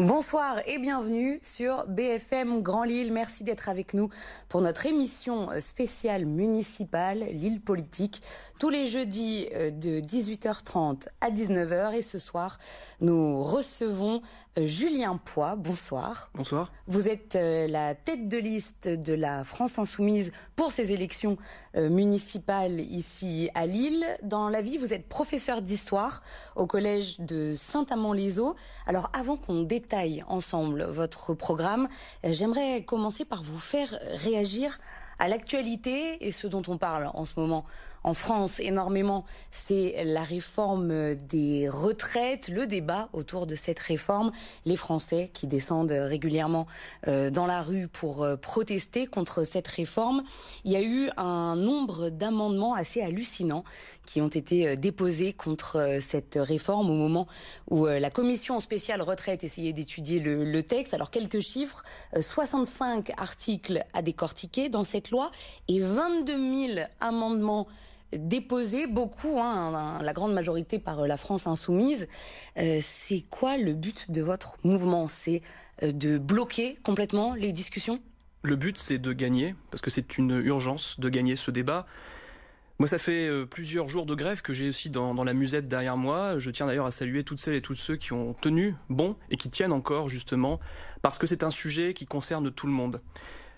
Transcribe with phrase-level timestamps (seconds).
[0.00, 3.12] Bonsoir et bienvenue sur BFM Grand Lille.
[3.12, 4.08] Merci d'être avec nous
[4.48, 8.20] pour notre émission spéciale municipale Lille Politique
[8.58, 12.58] tous les jeudis euh, de 18h30 à 19h et ce soir
[13.00, 14.20] nous recevons
[14.56, 15.56] Julien Poix.
[15.56, 16.30] Bonsoir.
[16.34, 16.72] Bonsoir.
[16.86, 21.36] Vous êtes euh, la tête de liste de la France Insoumise pour ces élections
[21.74, 24.04] municipales ici à Lille.
[24.22, 26.22] Dans la vie, vous êtes professeur d'histoire
[26.54, 28.54] au collège de Saint-Amand-les-Eaux.
[28.86, 31.88] Alors avant qu'on détaille ensemble votre programme,
[32.22, 34.78] j'aimerais commencer par vous faire réagir
[35.18, 37.64] à l'actualité et ce dont on parle en ce moment
[38.04, 44.30] en France énormément, c'est la réforme des retraites, le débat autour de cette réforme,
[44.66, 46.66] les Français qui descendent régulièrement
[47.08, 50.22] euh, dans la rue pour euh, protester contre cette réforme.
[50.64, 53.64] Il y a eu un nombre d'amendements assez hallucinants
[54.06, 57.26] qui ont été euh, déposés contre cette réforme au moment
[57.70, 60.94] où la commission spéciale retraite essayait d'étudier le, texte.
[60.94, 61.82] Alors quelques chiffres,
[62.18, 65.30] 65 articles à décortiquer dans cette loi
[65.68, 67.66] et 22 000 amendements
[68.18, 72.08] déposé beaucoup, hein, la grande majorité par euh, la France insoumise.
[72.58, 75.08] Euh, c'est quoi le but de votre mouvement?
[75.08, 75.42] C'est
[75.82, 78.00] euh, de bloquer complètement les discussions?
[78.42, 81.86] Le but, c'est de gagner, parce que c'est une urgence de gagner ce débat.
[82.80, 86.38] Moi, ça fait plusieurs jours de grève que j'ai aussi dans, la musette derrière moi.
[86.38, 89.36] Je tiens d'ailleurs à saluer toutes celles et tous ceux qui ont tenu bon et
[89.36, 90.58] qui tiennent encore, justement,
[91.00, 93.00] parce que c'est un sujet qui concerne tout le monde.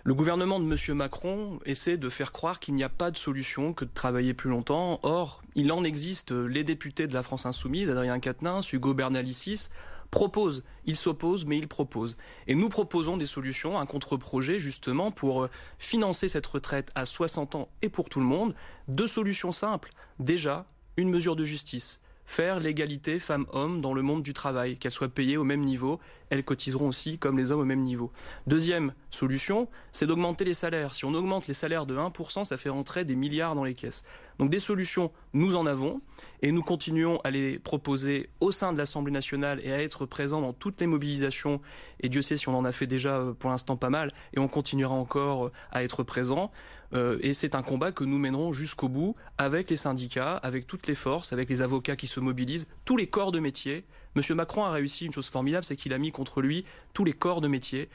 [0.07, 0.97] Le gouvernement de M.
[0.97, 4.51] Macron essaie de faire croire qu'il n'y a pas de solution que de travailler plus
[4.51, 5.01] longtemps.
[5.03, 6.31] Or, il en existe.
[6.31, 9.71] Les députés de la France Insoumise, Adrien Quatennens, Hugo Bernalicis,
[10.11, 10.65] proposent.
[10.85, 12.17] Ils s'opposent, mais ils proposent.
[12.47, 17.55] Et nous proposons des solutions, un contre-projet justement pour euh, financer cette retraite à 60
[17.55, 18.55] ans et pour tout le monde.
[18.89, 19.91] Deux solutions simples.
[20.19, 20.67] Déjà,
[20.97, 25.37] une mesure de justice faire l'égalité femmes-hommes dans le monde du travail, qu'elles soient payées
[25.37, 26.01] au même niveau,
[26.31, 28.13] elles cotiseront aussi comme les hommes au même niveau.
[28.47, 30.93] Deuxième solution, c'est d'augmenter les salaires.
[30.95, 34.03] Si on augmente les salaires de 1%, ça fait rentrer des milliards dans les caisses.
[34.39, 36.01] Donc des solutions, nous en avons,
[36.43, 40.41] et nous continuons à les proposer au sein de l'Assemblée nationale et à être présents
[40.41, 41.61] dans toutes les mobilisations,
[42.01, 44.39] et Dieu sait si on en a fait déjà euh, pour l'instant pas mal, et
[44.39, 46.51] on continuera encore euh, à être présents.
[46.95, 50.87] Euh, et c'est un combat que nous mènerons jusqu'au bout avec les syndicats, avec toutes
[50.87, 53.85] les forces, avec les avocats qui se mobilisent, tous les corps de métier.
[54.15, 57.13] Monsieur Macron a réussi une chose formidable, c'est qu'il a mis contre lui tous les
[57.13, 57.89] corps de métier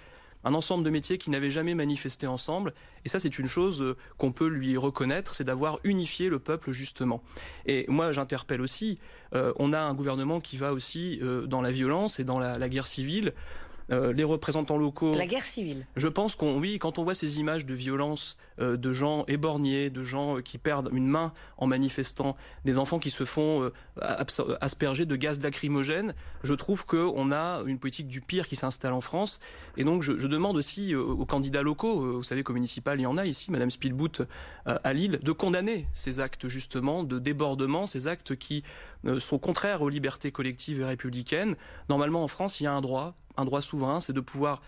[0.44, 2.74] un ensemble de métiers qui n'avaient jamais manifesté ensemble.
[3.06, 6.72] Et ça, c'est une chose euh, qu'on peut lui reconnaître, c'est d'avoir unifié le peuple
[6.72, 7.22] justement.
[7.68, 8.98] Et moi, j'interpelle aussi,
[9.36, 12.88] euh, on a un gouvernement qui va aussi dans la violence et dans la guerre
[12.88, 13.34] civile.
[13.92, 15.14] Euh, les représentants locaux.
[15.16, 15.86] La guerre civile.
[15.98, 19.90] Je pense qu'on, oui, quand on voit ces images de violence, euh, de gens éborgnés,
[19.90, 23.70] de gens euh, qui perdent une main en manifestant, des enfants qui se font
[24.62, 26.14] asperger de gaz lacrymogène,
[26.44, 29.40] je trouve qu'on a une politique du pire qui s'installe en France.
[29.78, 33.18] Et donc, je, demande aussi aux candidats locaux, vous savez qu'au municipal, il y en
[33.18, 34.24] a ici, Madame Spielbout
[34.66, 38.64] à Lille, de condamner ces actes justement de débordement, ces actes qui
[39.20, 41.56] sont contraires aux libertés collectives et républicaines.
[41.90, 44.62] Normalement, en France, il y a un droit un droit souverain, c'est de pouvoir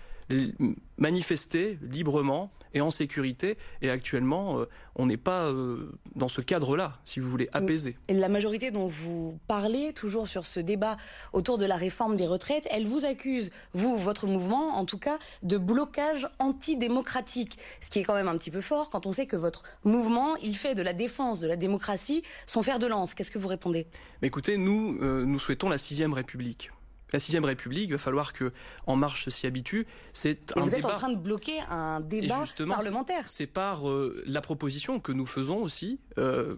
[0.98, 3.58] manifester librement et en sécurité.
[3.82, 7.98] Et actuellement, euh, on n'est pas euh, dans ce cadre-là, si vous voulez, apaisé.
[8.08, 10.98] Et la majorité dont vous parlez, toujours sur ce débat
[11.34, 15.20] autour de la réforme des retraites, elle vous accuse, vous, votre mouvement, en tout cas,
[15.44, 17.58] de blocage antidémocratique.
[17.80, 20.36] Ce qui est quand même un petit peu fort quand on sait que votre mouvement,
[20.38, 23.14] il fait de la défense de la démocratie son fer de lance.
[23.14, 23.88] Qu'est-ce que vous répondez?
[24.22, 26.72] Écoutez, nous, euh, nous souhaitons la sixième République
[27.14, 28.52] la sixième République, il va falloir que
[28.88, 29.86] En Marche s'y habitue.
[30.12, 33.28] C'est un vous êtes en train de bloquer un débat parlementaire.
[33.28, 36.00] C'est par euh, la proposition que nous faisons aussi.
[36.18, 36.56] Euh,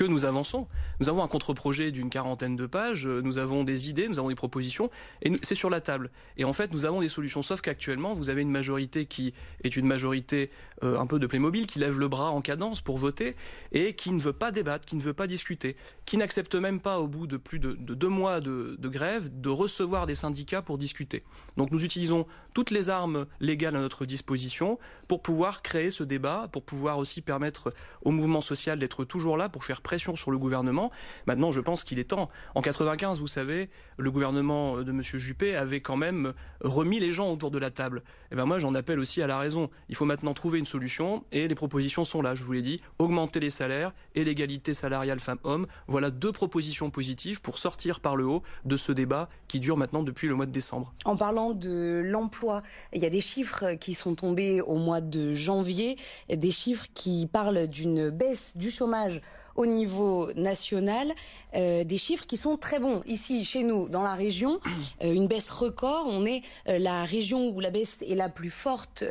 [0.00, 0.66] que nous avançons.
[1.00, 4.30] Nous avons un contre-projet d'une quarantaine de pages, euh, nous avons des idées, nous avons
[4.30, 4.88] des propositions,
[5.20, 6.10] et c'est sur la table.
[6.38, 9.76] Et en fait, nous avons des solutions, sauf qu'actuellement, vous avez une majorité qui est
[9.76, 10.50] une majorité
[10.82, 13.36] un peu de Playmobil, qui lève le bras en cadence pour voter,
[13.72, 15.76] et qui ne veut pas débattre, qui ne veut pas discuter,
[16.06, 19.50] qui n'accepte même pas, au bout de plus de, deux mois de, de grève, de
[19.50, 21.22] recevoir des syndicats pour discuter.
[21.58, 26.48] Donc nous utilisons toutes les armes légales à notre disposition pour pouvoir créer ce débat,
[26.50, 30.38] pour pouvoir aussi permettre au mouvement social d'être toujours là pour faire pression sur le
[30.38, 30.92] gouvernement.
[31.26, 32.28] Maintenant, je pense qu'il est temps.
[32.54, 35.02] En 95, vous savez, le gouvernement de M.
[35.02, 37.98] Juppé avait quand même remis les gens autour de la table.
[37.98, 39.68] Et eh ben moi, j'en appelle aussi à la raison.
[39.88, 42.80] Il faut maintenant trouver une solution et les propositions sont là, je vous l'ai dit.
[43.00, 45.66] Augmenter les salaires et l'égalité salariale femmes-hommes.
[45.88, 50.04] Voilà deux propositions positives pour sortir par le haut de ce débat qui dure maintenant
[50.04, 50.94] depuis le mois de décembre.
[51.04, 52.62] En parlant de l'emploi,
[52.92, 55.96] il y a des chiffres qui sont tombés au mois de janvier,
[56.28, 59.20] des chiffres qui parlent d'une baisse du chômage
[59.60, 61.12] au niveau national
[61.54, 63.02] euh, des chiffres qui sont très bons.
[63.04, 64.58] Ici, chez nous, dans la région,
[65.02, 66.06] euh, une baisse record.
[66.08, 69.04] On est euh, la région où la baisse est la plus forte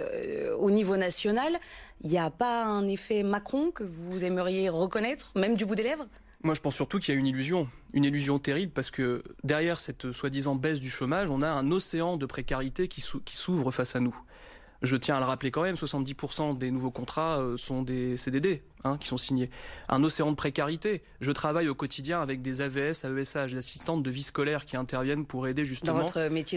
[0.58, 1.54] au niveau national.
[2.04, 5.84] Il n'y a pas un effet Macron que vous aimeriez reconnaître, même du bout des
[5.84, 6.08] lèvres?
[6.42, 9.80] Moi, je pense surtout qu'il y a une illusion, une illusion terrible, parce que derrière
[9.80, 14.00] cette soi-disant baisse du chômage, on a un océan de précarité qui s'ouvre face à
[14.00, 14.18] nous.
[14.82, 18.96] Je tiens à le rappeler quand même, 70% des nouveaux contrats sont des CDD, Hein,
[18.98, 19.50] qui sont signés.
[19.90, 21.02] Un océan de précarité.
[21.20, 25.26] Je travaille au quotidien avec des AVS, AESH, des assistantes de vie scolaire qui interviennent
[25.26, 26.06] pour aider justement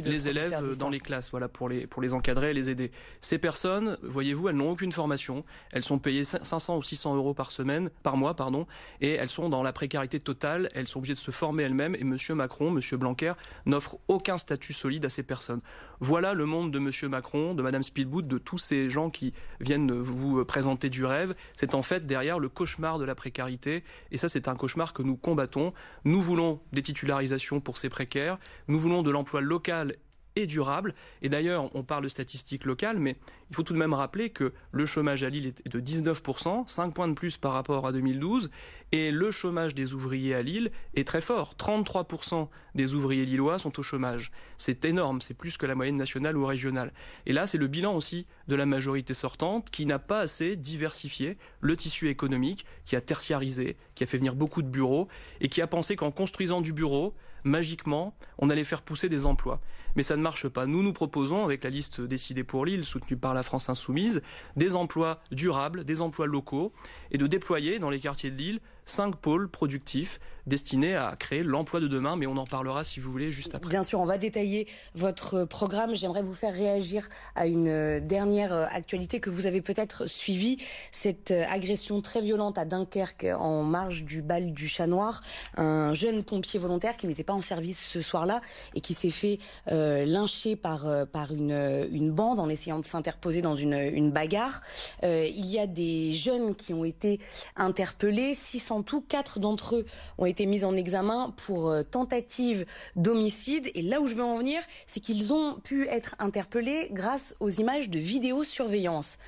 [0.04, 2.92] les élèves dans les classes, voilà, pour les, pour les encadrer et les aider.
[3.20, 5.44] Ces personnes, voyez-vous, elles n'ont aucune formation.
[5.72, 8.68] Elles sont payées 500 ou 600 euros par semaine, par mois, pardon,
[9.00, 10.70] et elles sont dans la précarité totale.
[10.76, 13.32] Elles sont obligées de se former elles-mêmes et Monsieur Macron, Monsieur Blanquer
[13.66, 15.60] n'offre aucun statut solide à ces personnes.
[15.98, 17.82] Voilà le monde de Monsieur Macron, de Madame
[18.20, 21.34] De tous ces gens qui viennent vous présenter du rêve.
[21.56, 23.84] C'est en fait derrière le cauchemar de la précarité.
[24.10, 25.72] Et ça, c'est un cauchemar que nous combattons.
[26.04, 28.38] Nous voulons des titularisations pour ces précaires.
[28.68, 29.96] Nous voulons de l'emploi local
[30.36, 30.94] et durable.
[31.22, 33.16] Et d'ailleurs, on parle de statistiques locales, mais
[33.50, 36.94] il faut tout de même rappeler que le chômage à Lille est de 19%, 5
[36.94, 38.50] points de plus par rapport à 2012,
[38.92, 41.54] et le chômage des ouvriers à Lille est très fort.
[41.58, 44.32] 33% des ouvriers lillois sont au chômage.
[44.56, 46.92] C'est énorme, c'est plus que la moyenne nationale ou régionale.
[47.26, 51.38] Et là, c'est le bilan aussi de la majorité sortante qui n'a pas assez diversifié
[51.60, 55.08] le tissu économique, qui a tertiarisé, qui a fait venir beaucoup de bureaux,
[55.40, 57.14] et qui a pensé qu'en construisant du bureau,
[57.44, 59.60] magiquement, on allait faire pousser des emplois.
[59.94, 60.66] Mais ça ne marche pas.
[60.66, 64.22] Nous, nous proposons, avec la liste décidée pour Lille, soutenue par la France Insoumise,
[64.56, 66.72] des emplois durables, des emplois locaux,
[67.10, 71.80] et de déployer dans les quartiers de Lille cinq pôles productifs destinés à créer l'emploi
[71.80, 73.70] de demain, mais on en parlera si vous voulez juste après.
[73.70, 75.94] Bien sûr, on va détailler votre programme.
[75.94, 80.58] J'aimerais vous faire réagir à une euh, dernière euh, actualité que vous avez peut-être suivie,
[80.90, 85.22] cette euh, agression très violente à Dunkerque en marge du bal du Chat Noir.
[85.56, 88.40] Un jeune pompier volontaire qui n'était pas en service ce soir-là
[88.74, 93.74] et qui s'est fait lyncher par, par une, bande en essayant de s'interposer dans une,
[93.74, 94.60] une bagarre.
[95.02, 97.20] il y a des jeunes qui ont été
[97.56, 99.86] interpellés, 600 en tout, quatre d'entre eux
[100.18, 103.70] ont été mis en examen pour euh, tentative d'homicide.
[103.76, 107.48] Et là où je veux en venir, c'est qu'ils ont pu être interpellés grâce aux
[107.48, 109.18] images de vidéosurveillance.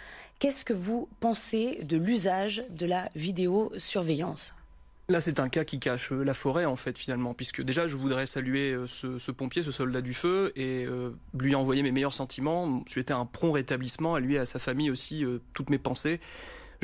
[0.40, 4.54] Qu'est-ce que vous pensez de l'usage de la vidéosurveillance?
[5.08, 7.96] Là, c'est un cas qui cache euh, la forêt, en fait, finalement, puisque déjà, je
[7.96, 10.88] voudrais saluer euh, ce, pompier, ce soldat du feu, et
[11.38, 14.90] lui envoyer mes meilleurs sentiments, souhaiter un prompt rétablissement, à lui et à sa famille
[14.90, 16.18] aussi, toutes mes pensées.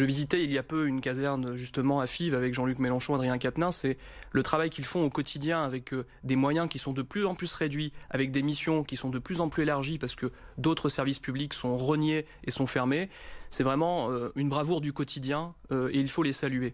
[0.01, 3.37] Je visitais il y a peu une caserne justement à Fives avec Jean-Luc Mélenchon, Adrien
[3.37, 3.77] Quatennens.
[3.77, 3.99] C'est
[4.33, 7.35] le travail qu'ils font au quotidien avec euh, des moyens qui sont de plus en
[7.35, 10.89] plus réduits, avec des missions qui sont de plus en plus élargies parce que d'autres
[10.89, 13.11] services publics sont reniés et sont fermés.
[13.51, 16.73] C'est vraiment euh, une bravoure du quotidien euh, et il faut les saluer.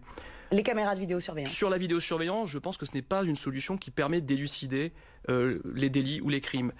[0.53, 1.51] Les caméras de vidéosurveillance.
[1.51, 4.93] Sur la vidéosurveillance, je pense que ce n'est pas une solution qui permet d'élucider
[5.27, 6.71] les délits ou les crimes.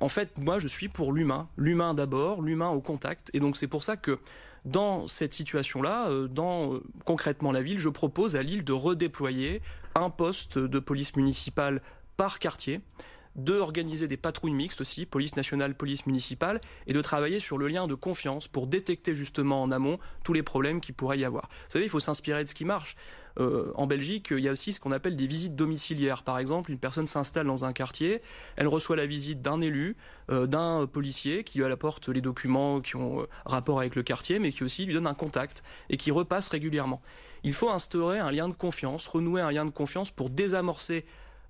[0.00, 3.66] en fait, moi, je suis pour l'humain, l'humain d'abord, l'humain au contact, et donc c'est
[3.66, 4.18] pour ça que
[4.66, 9.62] dans cette situation-là, euh, dans euh, concrètement la ville, je propose à Lille de redéployer
[9.94, 11.80] un poste de police municipale
[12.16, 12.80] par quartier
[13.36, 17.68] de organiser des patrouilles mixtes aussi, police nationale, police municipale, et de travailler sur le
[17.68, 21.48] lien de confiance pour détecter justement en amont tous les problèmes qui pourrait y avoir.
[21.50, 22.96] Vous savez, il faut s'inspirer de ce qui marche.
[23.38, 26.22] Euh, en Belgique, il y a aussi ce qu'on appelle des visites domiciliaires.
[26.22, 28.22] Par exemple, une personne s'installe dans un quartier,
[28.56, 29.96] elle reçoit la visite d'un élu,
[30.30, 34.38] euh, d'un policier qui lui apporte les documents qui ont euh, rapport avec le quartier,
[34.38, 37.00] mais qui aussi lui donne un contact et qui repasse régulièrement.
[37.44, 41.04] Il faut instaurer un lien de confiance, renouer un lien de confiance pour désamorcer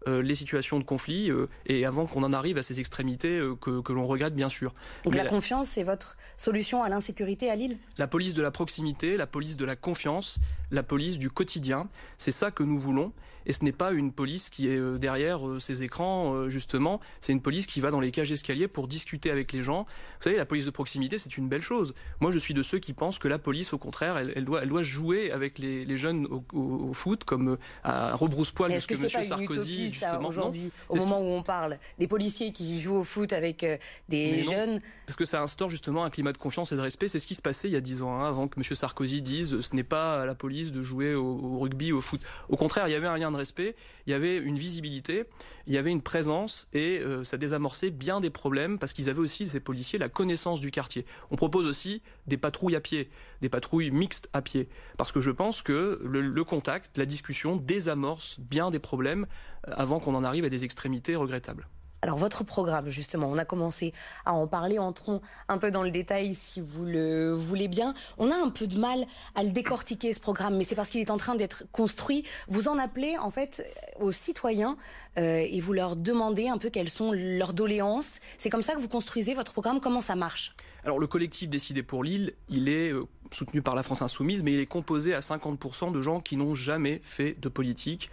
[0.06, 3.92] les situations de conflit euh, et avant qu'on en arrive à ces extrémités euh, que,
[3.92, 4.75] l'on regrette bien sûr.
[5.04, 7.76] Donc la, confiance, c'est votre solution à l'insécurité à Lille?
[7.98, 10.38] La police de la proximité, la police de la confiance,
[10.70, 13.12] la police du quotidien, c'est ça que nous voulons.
[13.46, 17.00] Et ce n'est pas une police qui est derrière ces écrans, justement.
[17.20, 19.84] C'est une police qui va dans les cages d'escalier pour discuter avec les gens.
[20.18, 21.94] Vous savez, la police de proximité, c'est une belle chose.
[22.20, 24.68] Moi, je suis de ceux qui pensent que la police, au contraire, elle, doit, elle
[24.68, 29.24] doit jouer avec les, jeunes au, foot, comme à rebrousse-poil, parce que, M.
[29.24, 33.76] Sarkozy aujourd'hui, au moment où on parle des policiers qui jouent au foot avec euh,
[34.08, 34.80] des jeunes?
[35.06, 37.08] Parce que ça instaure justement un climat de confiance et de respect.
[37.08, 38.64] C'est ce qui se passait il y a dix ans, hein, avant que M.
[38.64, 42.20] Sarkozy dise ce n'est pas à la police de jouer au, au, rugby, au foot.
[42.48, 43.76] Au contraire, il y avait un lien respect,
[44.06, 45.24] il y avait une visibilité,
[45.66, 49.20] il y avait une présence et euh, ça désamorçait bien des problèmes parce qu'ils avaient
[49.20, 51.06] aussi, ces policiers, la connaissance du quartier.
[51.30, 54.68] On propose aussi des patrouilles à pied, des patrouilles mixtes à pied.
[54.98, 59.26] Parce que je pense que le, le contact, la discussion désamorce bien des problèmes
[59.68, 61.66] euh, avant qu'on en arrive à des extrémités regrettables.
[62.02, 65.90] Alors votre programme, justement, on a commencé à en parler, entrons un peu dans le
[65.90, 67.94] détail si vous le voulez bien.
[68.18, 71.00] On a un peu de mal à le décortiquer ce programme, mais c'est parce qu'il
[71.00, 72.24] est en train d'être construit.
[72.48, 73.64] Vous en appelez en fait
[73.98, 74.76] aux citoyens
[75.18, 78.20] euh, et vous leur demandez un peu quelles sont leurs doléances.
[78.36, 79.80] C'est comme ça que vous construisez votre programme.
[79.80, 80.54] Comment ça marche?
[80.84, 84.52] Alors le collectif Décidé pour l'île, il est euh, soutenu par la France Insoumise, mais
[84.52, 88.11] il est composé à 50% de gens qui n'ont jamais fait de politique.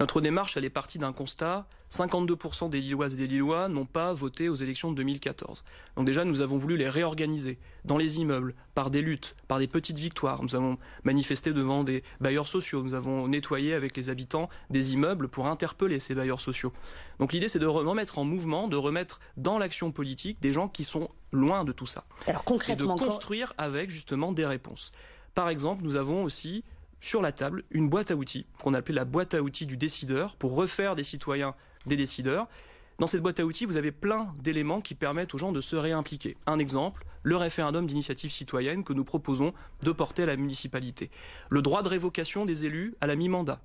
[0.00, 1.66] Notre démarche, elle est partie d'un constat.
[1.92, 5.64] 52% des Lilloises et des Lillois n'ont pas voté aux élections de 2014.
[5.96, 9.68] Donc déjà, nous avons voulu les réorganiser dans les immeubles, par des luttes, par des
[9.68, 10.42] petites victoires.
[10.42, 15.28] Nous avons manifesté devant des bailleurs sociaux, nous avons nettoyé avec les habitants des immeubles
[15.28, 16.72] pour interpeller ces bailleurs sociaux.
[17.20, 20.82] Donc l'idée, c'est de remettre en mouvement, de remettre dans l'action politique des gens qui
[20.82, 22.04] sont loin de tout ça.
[22.26, 24.44] Alors concrètement, et de construire avec justement des
[25.34, 26.64] Par exemple, nous avons aussi
[27.00, 30.36] sur la table une boîte à outils qu'on appelle la boîte à outils du décideur
[30.36, 31.54] pour refaire des citoyens
[31.86, 32.48] des décideurs.
[32.98, 35.76] Dans cette boîte à outils, vous avez plein d'éléments qui permettent aux gens de se
[35.76, 36.36] réimpliquer.
[36.46, 41.10] Un exemple, le référendum d'initiative citoyenne que nous proposons de porter à la municipalité.
[41.50, 43.60] Le droit de révocation des élus à la mi-mandat.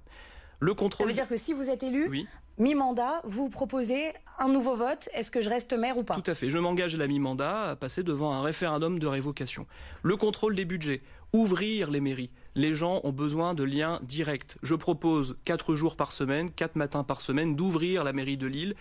[0.62, 1.06] Le contrôle.
[1.06, 2.28] Ça veut dire que si vous êtes élu,
[2.60, 5.10] mi-mandat, vous proposez un nouveau vote.
[5.14, 6.14] Est-ce que je reste maire ou pas?
[6.14, 6.50] Tout à fait.
[6.50, 9.66] Je m'engage à la mi-mandat à passer devant un référendum de révocation.
[10.04, 11.02] Le contrôle des budgets.
[11.34, 12.30] Ouvrir les mairies.
[12.54, 14.58] Les gens ont besoin de liens directs.
[14.62, 18.76] Je propose quatre jours par semaine, quatre matins par semaine, d'ouvrir la mairie de Lille.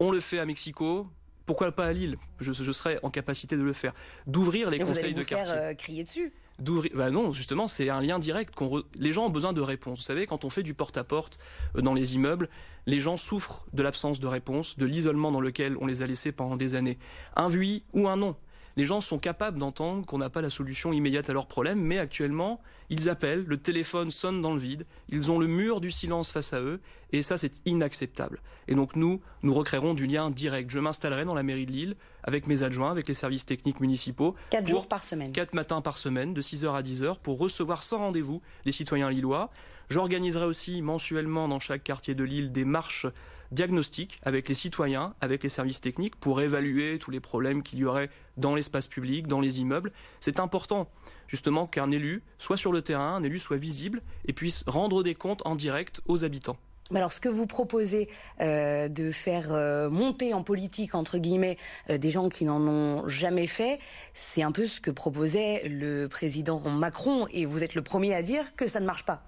[0.00, 1.06] On le fait à Mexico,
[1.52, 3.92] pourquoi pas à Lille je, serais en capacité de le faire.
[4.26, 5.52] D'ouvrir les conseils de quartier.
[5.52, 6.92] Faire, euh, crier dessus d'ouvrir.
[6.94, 8.54] Bah non, justement, c'est un lien direct.
[8.54, 9.98] Qu'on Les gens ont besoin de réponses.
[9.98, 11.38] Vous savez, quand on fait du porte-à-porte
[11.76, 12.48] euh, dans les immeubles,
[12.86, 16.32] les gens souffrent de l'absence de réponse, de l'isolement dans lequel on les a laissés
[16.32, 16.98] pendant des années.
[17.36, 18.34] Un oui ou un non.
[18.76, 21.98] Les gens sont capables d'entendre qu'on n'a pas la solution immédiate à leurs problèmes, mais
[21.98, 26.30] actuellement, ils appellent, le téléphone sonne dans le vide, ils ont le mur du silence
[26.30, 26.80] face à eux,
[27.12, 28.40] et ça, c'est inacceptable.
[28.68, 30.70] Et donc nous, nous recréerons du lien direct.
[30.70, 34.34] Je m'installerai dans la mairie de Lille avec mes adjoints, avec les services techniques municipaux.
[34.50, 35.32] Quatre jours par semaine.
[35.32, 39.50] Quatre matins par semaine, de 6h à 10h, pour recevoir sans rendez-vous des citoyens lillois.
[39.90, 43.06] J'organiserai aussi mensuellement dans chaque quartier de Lille des marches
[43.52, 47.84] diagnostic avec les citoyens, avec les services techniques pour évaluer tous les problèmes qu'il y
[47.84, 49.92] aurait dans l'espace public, dans les immeubles.
[50.20, 50.88] C'est important
[51.28, 55.14] justement qu'un élu soit sur le terrain, un élu soit visible et puisse rendre des
[55.14, 56.56] comptes en direct aux habitants.
[56.94, 58.08] Alors, ce que vous proposez
[58.40, 61.56] euh, de faire euh, monter en politique, entre guillemets,
[61.88, 63.78] euh, des gens qui n'en ont jamais fait,
[64.12, 67.26] c'est un peu ce que proposait le président Macron.
[67.32, 69.22] Et vous êtes le premier à dire que ça ne marche pas.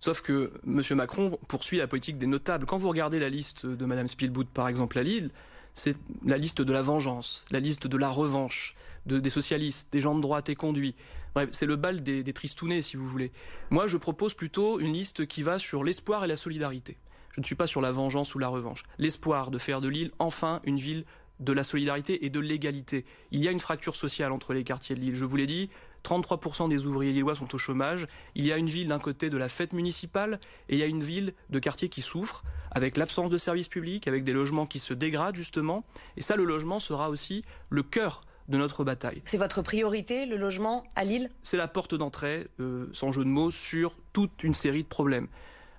[0.00, 0.82] Sauf que M.
[0.96, 2.66] Macron poursuit la politique des notables.
[2.66, 5.30] Quand vous regardez la liste de Mme Spielbout, par exemple, à Lille,
[5.74, 8.74] c'est la liste de la vengeance, la liste de la revanche,
[9.06, 10.94] des socialistes, des gens de droite et conduits.
[11.34, 13.32] Bref, c'est le bal des, des tristounets, si vous voulez.
[13.70, 16.96] Moi, je propose plutôt une liste qui va sur l'espoir et la solidarité.
[17.32, 18.82] Je ne suis pas sur la vengeance ou la revanche.
[18.98, 21.04] L'espoir de faire de Lille enfin une ville
[21.40, 23.04] de la solidarité et de l'égalité.
[23.30, 25.14] Il y a une fracture sociale entre les quartiers de Lille.
[25.14, 25.70] Je vous l'ai dit,
[26.08, 28.06] 33% des ouvriers lillois sont au chômage.
[28.34, 30.86] Il y a une ville d'un côté de la fête municipale et il y a
[30.86, 34.78] une ville de quartier qui souffre avec l'absence de services publics, avec des logements qui
[34.78, 35.84] se dégradent justement.
[36.16, 39.20] Et ça, le logement sera aussi le cœur de notre bataille.
[39.24, 41.28] C'est votre priorité, le logement à Lille?
[41.42, 45.28] C'est la porte d'entrée, euh, sans jeu de mots, sur toute une série de problèmes.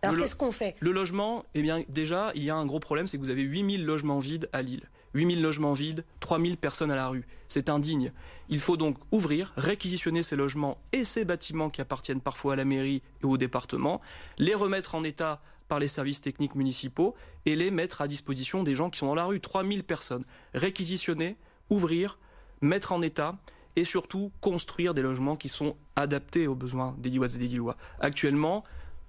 [0.04, 0.76] Alors qu'est-ce qu'on fait?
[0.80, 3.42] Le logement, eh bien déjà, il y a un gros problème, c'est que vous avez
[3.42, 4.84] 8000 logements vides à Lille.
[5.14, 7.26] 8000 logements vides, 3000 personnes à la rue.
[7.48, 8.12] C'est indigne.
[8.48, 12.66] Il faut donc ouvrir, réquisitionner ces logements et ces bâtiments qui appartiennent parfois à la
[12.66, 14.02] mairie et au département,
[14.38, 18.76] les remettre en état par les services techniques municipaux et les mettre à disposition des
[18.76, 19.40] gens qui sont dans la rue.
[19.40, 20.26] 3000 personnes.
[20.54, 21.38] Réquisitionner,
[21.70, 22.18] ouvrir,
[22.62, 23.38] mettre en état
[23.76, 27.78] et surtout construire des logements qui sont adaptés aux besoins des Lilloises et des Lillois.
[28.00, 28.64] Actuellement,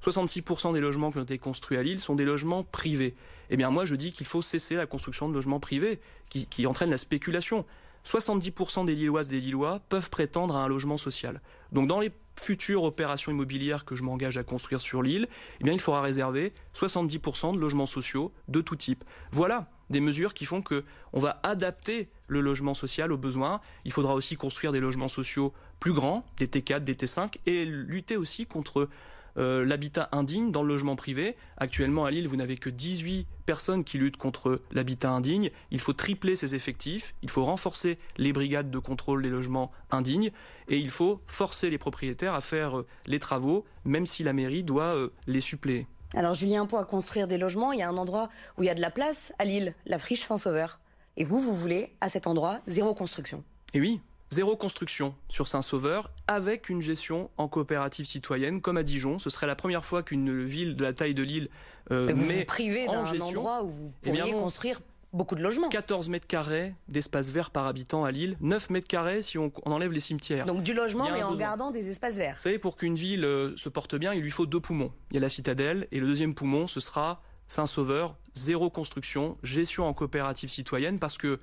[0.05, 3.15] 66% des logements qui ont été construits à Lille sont des logements privés.
[3.51, 6.67] Eh bien, moi, je dis qu'il faut cesser la construction de logements privés qui, qui
[6.67, 7.67] entraînent la spéculation.
[8.07, 11.41] 70% des Lilloises et des Lillois peuvent prétendre à un logement social.
[11.73, 15.29] Donc, dans les futures opérations immobilières que je m'engage à construire sur l'île,
[15.61, 19.05] eh bien, il faudra réserver 70% de logements sociaux de tout type.
[19.33, 23.61] Voilà des mesures qui font que on va adapter le logement social aux besoins.
[23.85, 28.17] Il faudra aussi construire des logements sociaux plus grands, des T4, des T5, et lutter
[28.17, 28.89] aussi contre
[29.37, 31.37] euh, l'habitat indigne dans le logement privé.
[31.57, 35.51] Actuellement, à Lille, vous n'avez que 18 personnes qui luttent contre l'habitat indigne.
[35.71, 40.31] Il faut tripler ces effectifs, il faut renforcer les brigades de contrôle des logements indignes
[40.69, 44.63] et il faut forcer les propriétaires à faire euh, les travaux, même si la mairie
[44.63, 45.87] doit euh, les suppléer.
[46.15, 48.71] Alors Julien Po à construire des logements, il y a un endroit où il y
[48.71, 50.81] a de la place à Lille, la friche Saint-Sauveur.
[51.17, 53.45] Et vous, vous voulez, à cet endroit, zéro construction.
[53.75, 54.01] Et oui,
[54.33, 59.19] Zéro construction sur Saint-Sauveur avec une gestion en coopérative citoyenne comme à Dijon.
[59.19, 61.49] Ce serait la première fois qu'une ville de la taille de Lille
[61.91, 64.81] euh, met vous privez d'un endroit où vous eh pourriez construire
[65.13, 65.69] beaucoup de logements.
[65.69, 69.91] 14 mètres carrés d'espace vert par habitant à Lille, 9 mètres carrés si on, enlève
[69.91, 70.47] les cimetières.
[70.47, 72.37] Donc du logement, mais en gardant des espaces verts.
[72.37, 74.93] Vous savez, pour qu'une ville euh, se porte bien, il lui faut deux poumons.
[75.11, 79.89] Il y a la citadelle, et le deuxième poumon, ce sera Saint-Sauveur, zéro construction, gestion
[79.89, 81.41] en coopérative citoyenne, parce que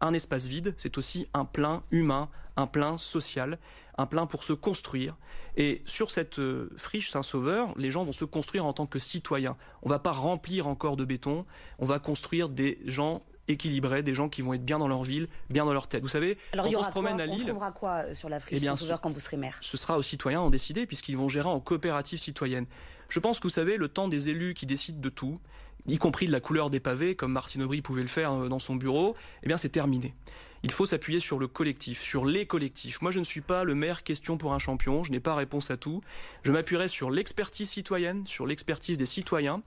[0.00, 3.58] un espace vide, c'est aussi un plein humain, un plein social,
[3.98, 5.16] un plein pour se construire.
[5.56, 9.56] Et sur cette euh, friche Saint-Sauveur, les gens vont se construire en tant que citoyens.
[9.82, 11.44] On ne va pas remplir encore de béton,
[11.78, 15.28] on va construire des gens équilibrés, des gens qui vont être bien dans leur ville,
[15.50, 16.02] bien dans leur tête.
[16.02, 18.60] Vous savez, quand on se promène à Lille, on trouvera quoi euh, sur la friche
[18.62, 19.58] eh Saint-Sauveur quand vous serez maire?
[19.60, 22.66] Ce sera aux citoyens en décider puisqu'ils vont gérer en coopérative citoyenne.
[23.08, 25.40] Je pense que vous savez, le temps des élus qui décident de tout,
[25.86, 28.58] y compris de la couleur des pavés, comme Martine Aubry pouvait le faire euh, dans
[28.58, 30.14] son bureau, eh bien c'est terminé.
[30.62, 33.00] Il faut s'appuyer sur le collectif, sur les collectifs.
[33.00, 35.70] Moi, je ne suis pas le maire question pour un champion, je n'ai pas réponse
[35.70, 36.02] à tout.
[36.42, 39.62] Je m'appuierai sur l'expertise citoyenne, sur l'expertise des citoyens.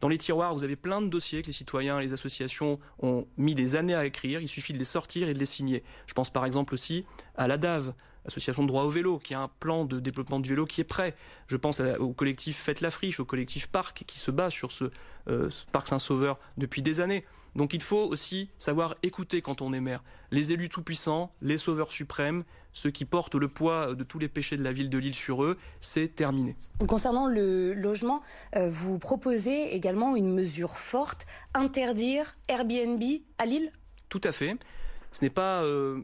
[0.00, 3.26] Dans les tiroirs, vous avez plein de dossiers que les citoyens et les associations ont
[3.36, 4.40] mis des années à écrire.
[4.40, 5.82] Il suffit de les sortir et de les signer.
[6.06, 7.04] Je pense par exemple aussi
[7.36, 7.92] à la DAV,
[8.26, 10.84] Association de droit au vélo, qui a un plan de développement du vélo qui est
[10.84, 11.14] prêt.
[11.46, 14.84] Je pense au collectif Faites la friche, au collectif Parc, qui se bat sur ce,
[15.28, 17.24] euh, ce Parc Saint-Sauveur depuis des années.
[17.56, 20.02] Donc il faut aussi savoir écouter quand on est maire.
[20.30, 24.56] Les élus tout-puissants, les sauveurs suprêmes, ceux qui portent le poids de tous les péchés
[24.56, 26.56] de la ville de Lille sur eux, c'est terminé.
[26.86, 28.20] Concernant le logement,
[28.54, 33.02] euh, vous proposez également une mesure forte, interdire Airbnb
[33.38, 33.72] à Lille?
[34.08, 34.56] Tout à fait.
[35.12, 36.02] Ce n'est pas euh,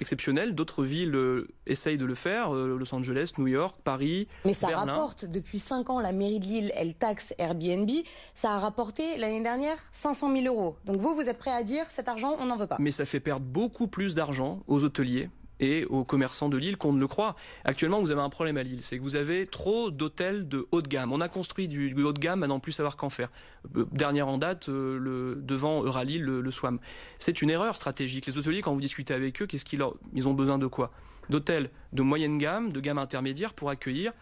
[0.00, 0.54] exceptionnel.
[0.54, 4.28] D'autres villes euh, essayent de le faire, euh, Los Angeles, New York, Paris.
[4.44, 7.90] Mais ça rapporte, depuis 5 ans, la mairie de Lille, elle taxe Airbnb.
[8.34, 10.76] Ça a rapporté l'année dernière 500 000 euros.
[10.84, 12.76] Donc vous, vous êtes prêt à dire cet argent, on n'en veut pas.
[12.78, 15.28] Mais ça fait perdre beaucoup plus d'argent aux hôteliers
[15.64, 17.34] et aux commerçants de Lille qu'on ne le croit.
[17.64, 20.82] Actuellement, vous avez un problème à Lille, c'est que vous avez trop d'hôtels de haut
[20.82, 21.12] de gamme.
[21.12, 23.30] On a construit du, haut de gamme à n'en plus savoir qu'en faire.
[23.76, 26.78] Euh, dernière en date, euh, devant Euralille, le, le SWAM.
[27.18, 28.26] C'est une erreur stratégique.
[28.26, 30.90] Les hôteliers, quand vous discutez avec eux, qu'est-ce qu'ils ils ont besoin de quoi?
[31.30, 34.12] D'hôtels de moyenne gamme, de gamme intermédiaire pour accueillir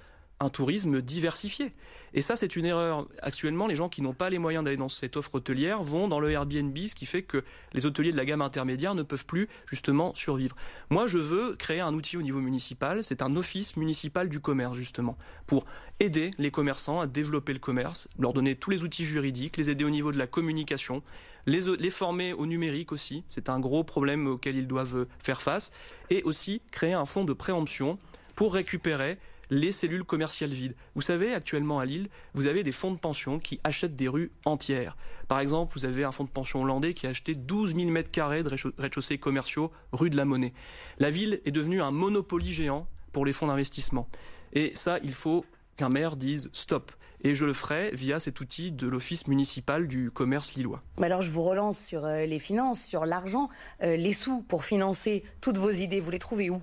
[0.42, 1.72] un tourisme diversifié.
[2.14, 3.06] Et ça, c'est une erreur.
[3.22, 6.20] Actuellement, les gens qui n'ont pas les moyens d'aller dans cette offre hôtelière vont dans
[6.20, 9.48] le Airbnb, ce qui fait que les hôteliers de la gamme intermédiaire ne peuvent plus
[9.66, 10.54] justement survivre.
[10.90, 13.02] Moi, je veux créer un outil au niveau municipal.
[13.02, 15.64] C'est un office municipal du commerce, justement, pour
[16.00, 19.84] aider les commerçants à développer le commerce, leur donner tous les outils juridiques, les aider
[19.84, 21.02] au niveau de la communication,
[21.46, 23.24] les, les former au numérique aussi.
[23.30, 25.72] C'est un gros problème auquel ils doivent faire face.
[26.10, 27.96] Et aussi créer un fonds de préemption
[28.34, 29.18] pour récupérer
[29.50, 30.74] les cellules commerciales vides.
[30.94, 34.32] Vous savez, actuellement à Lille, vous avez des fonds de pension qui achètent des rues
[34.44, 34.96] entières.
[35.28, 38.10] Par exemple, vous avez un fonds de pension hollandais qui a acheté 12 000 mètres
[38.10, 40.52] carrés de rez-de-chaussée commerciaux rue de la Monnaie.
[40.98, 44.08] La ville est devenue un monopoly géant pour les fonds d'investissement.
[44.52, 45.44] Et ça, il faut
[45.76, 46.92] qu'un maire dise stop.
[47.24, 50.82] Et je le ferai via cet outil de l'Office municipal du commerce lillois.
[50.98, 53.48] Mais alors je vous relance sur euh, les finances, sur l'argent.
[53.82, 56.60] Euh, les sous pour financer toutes vos idées, vous les trouvez où?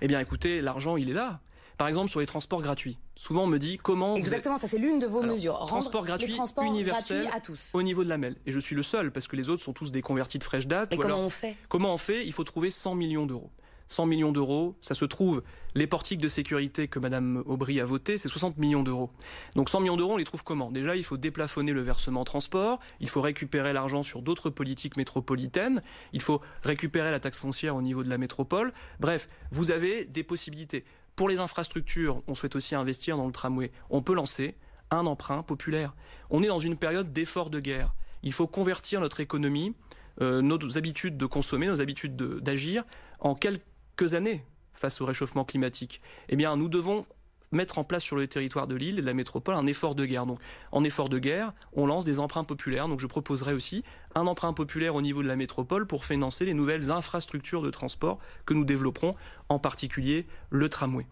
[0.00, 1.40] Eh bien écoutez, l'argent, il est là.
[1.80, 2.98] Par exemple, sur les transports gratuits.
[3.16, 4.14] Souvent, on me dit comment.
[4.14, 5.54] Exactement, ça c'est l'une de vos mesures.
[5.54, 7.70] Rendre transport gratuit, les transports universel à tous.
[7.72, 8.36] Au niveau de la MEL.
[8.44, 10.66] Et je suis le seul, parce que les autres sont tous des convertis de fraîche
[10.66, 10.92] date.
[10.92, 11.56] Et comment on fait?
[11.70, 12.26] Comment on fait?
[12.26, 13.50] Il faut trouver 100 millions d'euros.
[13.86, 15.42] 100 millions d'euros, ça se trouve,
[15.74, 19.10] les portiques de sécurité que Madame Aubry a voté, c'est 60 millions d'euros.
[19.56, 20.70] Donc 100 millions d'euros, on les trouve comment?
[20.70, 25.82] Déjà, il faut déplafonner le versement transport, il faut récupérer l'argent sur d'autres politiques métropolitaines,
[26.12, 28.72] il faut récupérer la taxe foncière au niveau de la métropole.
[29.00, 30.84] Bref, vous avez des possibilités.
[31.20, 33.72] Pour les infrastructures, on souhaite aussi investir dans le tramway.
[33.90, 34.54] On peut lancer
[34.90, 35.94] un emprunt populaire.
[36.30, 37.94] On est dans une période d'effort de guerre.
[38.22, 39.74] Il faut convertir notre économie,
[40.22, 42.84] euh, nos habitudes de consommer, nos habitudes d'agir
[43.18, 46.00] en quelques années face au réchauffement climatique.
[46.30, 47.04] Eh bien, nous devons
[47.52, 50.04] mettre en place sur le territoire de l'île et de la métropole un effort de
[50.04, 50.26] guerre.
[50.26, 50.38] Donc,
[50.72, 52.88] en effort de guerre, on lance des emprunts populaires.
[52.88, 53.82] Donc, je proposerai aussi
[54.14, 58.18] un emprunt populaire au niveau de la métropole pour financer les nouvelles infrastructures de transport
[58.46, 59.14] que nous développerons,
[59.48, 61.06] en particulier le tramway.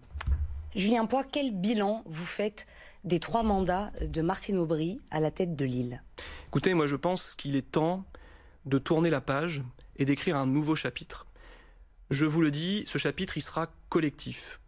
[0.76, 2.66] Julien Poix, quel bilan vous faites
[3.04, 6.02] des trois mandats de Martine Aubry à la tête de l'île
[6.48, 8.04] Écoutez, moi je pense qu'il est temps
[8.66, 9.62] de tourner la page
[9.96, 11.26] et d'écrire un nouveau chapitre.
[12.10, 14.60] Je vous le dis, ce chapitre, il sera collectif.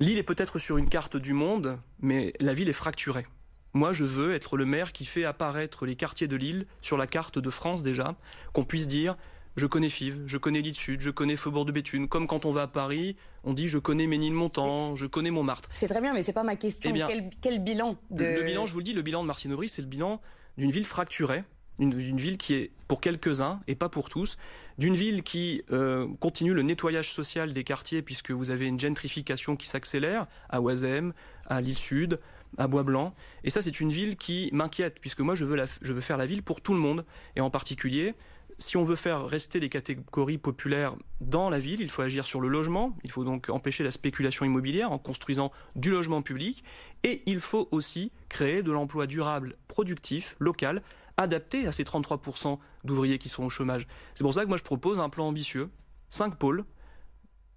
[0.00, 3.26] L'île est peut-être sur une carte du monde, mais la ville est fracturée.
[3.74, 7.06] Moi, je veux être le maire qui fait apparaître les quartiers de l'île sur la
[7.06, 8.16] carte de France déjà,
[8.54, 9.16] qu'on puisse dire
[9.56, 12.08] je connais Fives, je connais l'île Sud, je connais Faubourg de Béthune.
[12.08, 15.68] Comme quand on va à Paris, on dit je connais Ménilmontant, je connais Montmartre.
[15.74, 16.90] C'est très bien, mais c'est pas ma question.
[16.94, 18.24] Eh quel, bilan de...
[18.24, 20.22] le, bilan, je vous le dis, le bilan de Martine Aubry, c'est le bilan
[20.56, 21.44] d'une ville fracturée,
[21.88, 24.36] d'une ville qui est pour quelques-uns et pas pour tous,
[24.78, 29.56] d'une ville qui euh, continue le nettoyage social des quartiers puisque vous avez une gentrification
[29.56, 31.12] qui s'accélère à Oisem,
[31.46, 32.20] à l'île Sud,
[32.58, 33.14] à Bois-Blanc.
[33.44, 36.26] Et ça, c'est une ville qui m'inquiète, puisque moi, je veux, je veux faire la
[36.26, 37.04] ville pour tout le monde,
[37.36, 38.14] et en particulier
[38.60, 42.40] si on veut faire rester les catégories populaires dans la ville, il faut agir sur
[42.40, 46.62] le logement, il faut donc empêcher la spéculation immobilière en construisant du logement public,
[47.02, 50.82] et il faut aussi créer de l'emploi durable, productif, local,
[51.20, 53.86] adapté à ces 33% d'ouvriers qui sont au chômage.
[54.14, 55.70] C'est pour ça que moi je propose un plan ambitieux,
[56.08, 56.64] 5 pôles,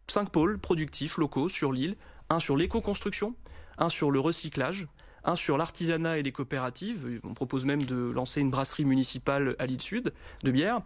[0.08, 1.95] 5 pôles productifs locaux sur l'île,
[2.30, 3.36] un sur l'éco-construction,
[3.78, 4.88] un sur le recyclage,
[5.23, 7.19] un sur l'artisanat et les coopératives.
[7.23, 10.82] On propose même de lancer une brasserie municipale à l'île sud de bière.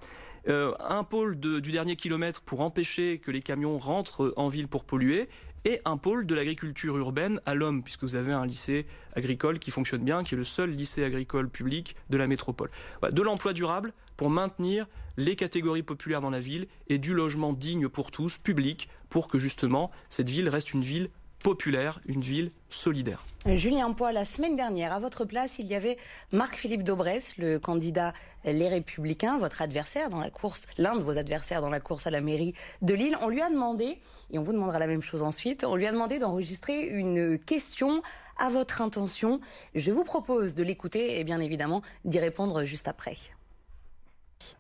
[0.48, 4.86] Euh, un pôle du dernier kilomètre pour empêcher que les camions rentrent en ville pour
[4.86, 5.28] polluer
[5.66, 9.72] et un pôle de l'agriculture urbaine à l'homme, puisque vous avez un lycée agricole qui
[9.72, 12.70] fonctionne bien, qui est le seul lycée agricole public de la métropole.
[13.12, 17.90] de l'emploi durable pour maintenir les catégories populaires dans la ville et du logement digne
[17.90, 21.10] pour tous, public, pour que justement cette ville reste une ville
[21.48, 23.24] populaire, une ville solidaire.
[23.46, 25.96] Julien Poix, la semaine dernière, à votre place, il y avait
[26.34, 28.12] Marc-Philippe Daubresse, le candidat
[28.44, 32.12] Les Républicains, votre adversaire dans la course, l'un de vos adversaires dans la course à
[32.12, 33.18] la mairie de Lille.
[33.22, 33.98] On lui a demandé,
[34.30, 38.02] et on vous demandera la même chose ensuite, on lui a demandé d'enregistrer une question
[38.38, 39.40] à votre intention.
[39.74, 43.16] Je vous propose de l'écouter et bien évidemment d'y répondre juste après.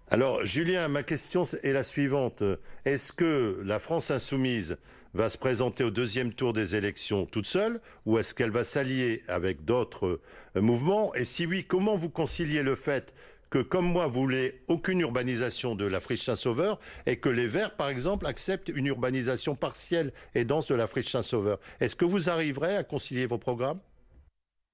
[0.09, 2.43] Alors, Julien, ma question est la suivante.
[2.85, 4.77] Est-ce que la France insoumise
[5.13, 9.23] va se présenter au deuxième tour des élections toute seule ou est-ce qu'elle va s'allier
[9.27, 10.21] avec d'autres
[10.55, 11.13] euh, mouvements?
[11.15, 13.13] Et si oui, comment vous conciliez le fait
[13.49, 17.75] que, comme moi, vous voulez aucune urbanisation de la friche Saint-Sauveur et que les Verts,
[17.75, 21.59] par exemple, acceptent une urbanisation partielle et dense de la friche Saint-Sauveur?
[21.79, 23.79] Est-ce que vous arriverez à concilier vos programmes?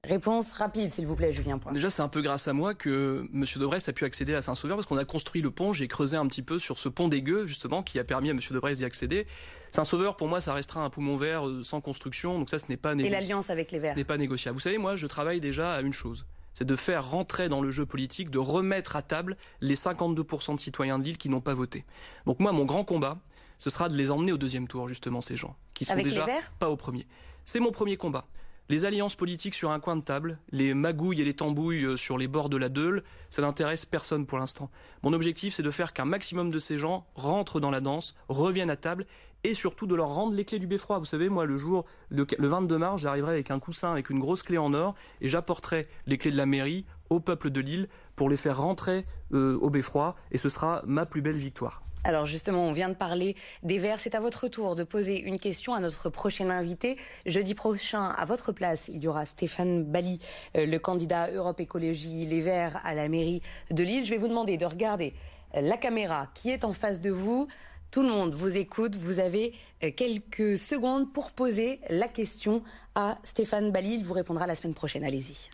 [0.05, 1.71] Réponse rapide, s'il vous plaît, Julien Point.
[1.71, 3.45] Déjà, c'est un peu grâce à moi que M.
[3.55, 5.71] Debresse a pu accéder à Saint-Sauveur parce qu'on a construit le pont.
[5.71, 8.33] J'ai creusé un petit peu sur ce pont des Gueux, justement, qui a permis à
[8.33, 8.39] M.
[8.51, 9.27] Debresse d'y accéder.
[9.73, 12.77] Saint-Sauveur, pour moi, ça restera un poumon vert euh, sans construction, donc ça, ce n'est
[12.77, 13.17] pas négociable.
[13.17, 14.53] Et l'alliance avec les Verts Ce n'est pas négociable.
[14.53, 17.71] Vous savez, moi, je travaille déjà à une chose c'est de faire rentrer dans le
[17.71, 21.53] jeu politique, de remettre à table les 52% de citoyens de l'île qui n'ont pas
[21.53, 21.83] voté.
[22.25, 23.17] Donc moi, mon grand combat,
[23.57, 26.25] ce sera de les emmener au deuxième tour, justement, ces gens, qui sont déjà
[26.59, 27.07] pas au premier.
[27.43, 28.27] C'est mon premier combat.
[28.69, 32.17] Les alliances politiques sur un coin de table, les magouilles et les tambouilles euh, sur
[32.17, 34.71] les bords de la Deule, ça n'intéresse personne pour l'instant.
[35.01, 38.69] Mon objectif, c'est de faire qu'un maximum de ces gens rentrent dans la danse, reviennent
[38.69, 39.05] à table
[39.43, 40.99] et surtout de leur rendre les clés du beffroi.
[40.99, 44.43] Vous savez, moi, le jour, le, 22 mars, j'arriverai avec un coussin, avec une grosse
[44.43, 48.29] clé en or, et j'apporterai les clés de la mairie au peuple de Lille pour
[48.29, 51.81] les faire rentrer euh, au beffroi, et ce sera ma plus belle victoire.
[52.05, 53.99] Alors justement, on vient de parler des Verts.
[53.99, 56.97] C'est à votre tour de poser une question à notre prochain invité.
[57.25, 60.19] Jeudi prochain, à votre place, il y aura Stéphane Bali,
[60.57, 64.05] euh, le candidat Europe Écologie Les Verts à la mairie de Lille.
[64.05, 65.13] Je vais vous demander de regarder
[65.53, 67.47] la caméra qui est en face de vous.
[67.93, 68.95] Tout le monde vous écoute.
[68.95, 69.53] Vous avez
[69.83, 72.63] euh, quelques secondes pour poser la question
[72.95, 73.97] à Stéphane Bali.
[73.99, 75.03] Il vous répondra la semaine prochaine.
[75.03, 75.51] Allez-y.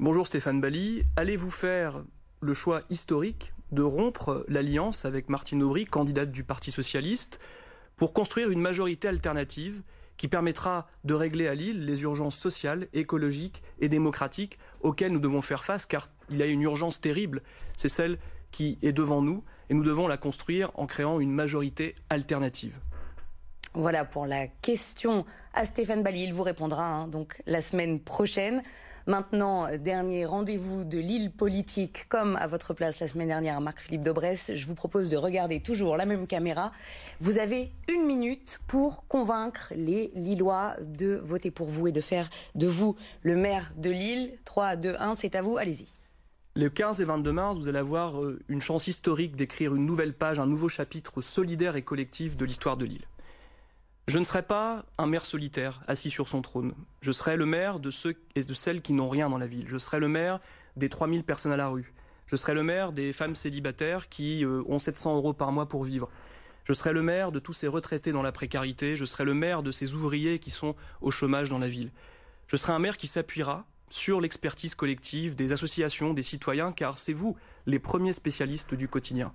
[0.00, 1.02] Bonjour Stéphane Bali.
[1.16, 2.02] Allez-vous faire
[2.40, 7.38] le choix historique de rompre l'alliance avec Martine Aubry, candidate du Parti socialiste,
[7.96, 9.82] pour construire une majorité alternative
[10.16, 15.42] qui permettra de régler à Lille les urgences sociales, écologiques et démocratiques auxquelles nous devons
[15.42, 17.42] faire face, car il y a une urgence terrible,
[17.76, 18.18] c'est celle
[18.52, 22.78] qui est devant nous, et nous devons la construire en créant une majorité alternative.
[23.74, 26.22] Voilà pour la question à Stéphane Bali.
[26.22, 28.62] Il vous répondra hein, donc la semaine prochaine.
[29.06, 34.52] Maintenant, dernier rendez-vous de l'île politique, comme à votre place la semaine dernière Marc-Philippe Daubresse.
[34.54, 36.72] Je vous propose de regarder toujours la même caméra.
[37.20, 42.30] Vous avez une minute pour convaincre les Lillois de voter pour vous et de faire
[42.54, 44.38] de vous le maire de Lille.
[44.46, 45.58] 3, 2, 1, c'est à vous.
[45.58, 45.86] Allez-y.
[46.56, 50.14] Le 15 et 22 mars, vous allez avoir euh, une chance historique d'écrire une nouvelle
[50.14, 53.08] page, un nouveau chapitre solidaire et collectif de l'histoire de l'île.
[54.06, 56.72] Je ne serai pas un maire solitaire assis sur son trône.
[57.00, 59.66] Je serai le maire de ceux et de celles qui n'ont rien dans la ville.
[59.66, 60.38] Je serai le maire
[60.76, 61.92] des 3000 personnes à la rue.
[62.26, 65.82] Je serai le maire des femmes célibataires qui euh, ont 700 euros par mois pour
[65.82, 66.08] vivre.
[66.66, 68.96] Je serai le maire de tous ces retraités dans la précarité.
[68.96, 71.90] Je serai le maire de ces ouvriers qui sont au chômage dans la ville.
[72.46, 77.12] Je serai un maire qui s'appuiera sur l'expertise collective des associations, des citoyens, car c'est
[77.12, 79.32] vous les premiers spécialistes du quotidien.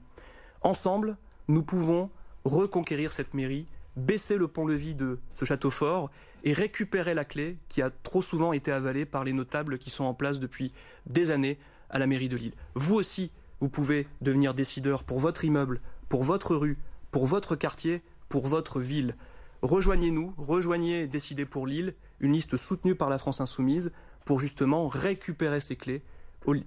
[0.64, 1.16] Ensemble,
[1.48, 2.10] nous pouvons
[2.44, 6.12] reconquérir cette mairie, baisser le pont-levis de ce château fort
[6.44, 10.04] et récupérer la clé qui a trop souvent été avalée par les notables qui sont
[10.04, 10.74] en place depuis
[11.06, 11.58] des années
[11.90, 12.54] à la mairie de Lille.
[12.76, 16.78] Vous aussi, vous pouvez devenir décideur pour votre immeuble, pour votre rue,
[17.12, 19.16] pour votre quartier, pour votre ville.
[19.62, 23.94] Rejoignez-nous, rejoignez Décider pour Lille, une liste soutenue par la France Insoumise
[24.30, 26.04] pour justement récupérer ces clés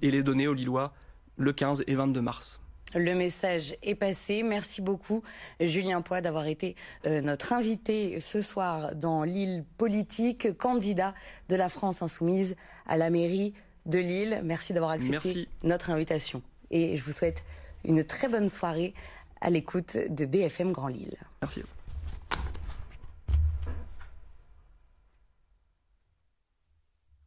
[0.02, 0.92] et les donner aux Lillois
[1.36, 2.60] le 15 et 22 mars.
[2.92, 4.42] Le message est passé.
[4.42, 5.22] Merci beaucoup,
[5.60, 6.74] Julien Poix, d'avoir été
[7.06, 11.14] euh, notre invité ce soir dans l'île politique, candidat
[11.50, 13.54] de la France insoumise à la mairie
[13.86, 14.40] de Lille.
[14.42, 16.42] Merci d'avoir accepté notre invitation.
[16.72, 17.44] Et je vous souhaite
[17.84, 18.92] une très bonne soirée
[19.40, 21.16] à l'écoute de BFM Grand Lille.
[21.40, 21.62] Merci.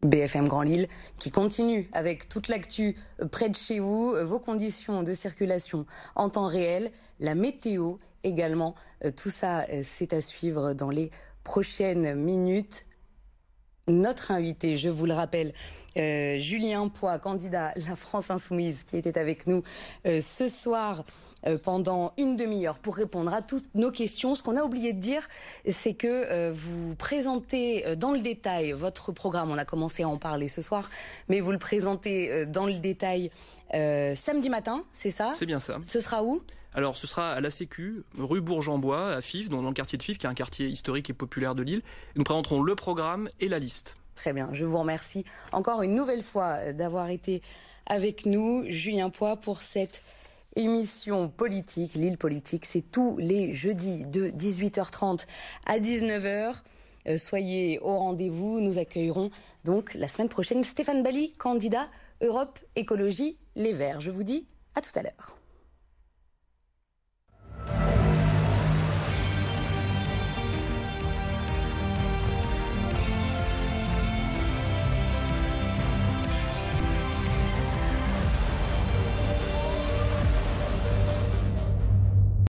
[0.05, 0.87] BFM Grand Lille
[1.19, 2.95] qui continue avec toute l'actu
[3.31, 8.75] près de chez vous, vos conditions de circulation en temps réel, la météo également.
[9.05, 11.11] Euh, tout ça, euh, c'est à suivre dans les
[11.43, 12.85] prochaines minutes.
[13.87, 15.53] Notre invité, je vous le rappelle,
[15.97, 19.61] euh, Julien Poix, candidat La France Insoumise, qui était avec nous
[20.03, 24.35] ce soir euh, pendant une demi-heure pour répondre à toutes nos questions.
[24.35, 25.27] Ce qu'on a oublié de dire,
[25.69, 29.51] c'est que euh, vous présentez euh, dans le détail votre programme.
[29.51, 30.89] On a commencé à en parler ce soir,
[31.29, 33.31] mais vous le présentez dans le détail
[33.71, 35.33] samedi matin, c'est ça?
[35.35, 35.79] C'est bien ça.
[35.83, 36.41] Ce sera où?
[36.73, 40.17] Alors, ce sera à la Sécu, rue Bourg-en-Bois, à Fif, dans le quartier de Fif,
[40.17, 41.81] qui est un quartier historique et populaire de Lille.
[42.15, 43.97] Nous présenterons le programme et la liste.
[44.15, 47.41] Très bien, je vous remercie encore une nouvelle fois d'avoir été
[47.85, 50.03] avec nous, Julien Poix, pour cette
[50.55, 51.95] émission politique.
[51.95, 55.25] L'île politique, c'est tous les jeudis de 18h30
[55.65, 56.55] à 19h.
[57.07, 58.61] Euh, soyez au rendez-vous.
[58.61, 59.29] Nous accueillerons
[59.63, 61.87] donc la semaine prochaine Stéphane Bali, candidat
[62.21, 64.01] Europe Écologie Les Verts.
[64.01, 65.37] Je vous dis à tout à l'heure.